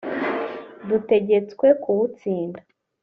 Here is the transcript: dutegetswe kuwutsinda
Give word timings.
dutegetswe 0.87 1.67
kuwutsinda 1.81 2.61